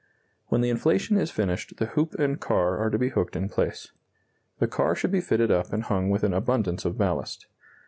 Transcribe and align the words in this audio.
When 0.47 0.61
the 0.61 0.71
inflation 0.71 1.15
is 1.15 1.29
finished 1.29 1.77
the 1.77 1.85
hoop 1.93 2.15
and 2.15 2.39
car 2.39 2.79
are 2.79 2.89
to 2.89 2.97
be 2.97 3.09
hooked 3.09 3.35
in 3.35 3.49
place. 3.49 3.91
The 4.57 4.65
car 4.67 4.95
should 4.95 5.11
be 5.11 5.21
fitted 5.21 5.51
up 5.51 5.71
and 5.71 5.83
hung 5.83 6.09
with 6.09 6.23
an 6.23 6.33
abundance 6.33 6.85
of 6.85 6.97
ballast. 6.97 7.45